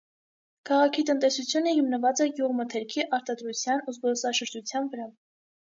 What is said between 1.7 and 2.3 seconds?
հիմնված է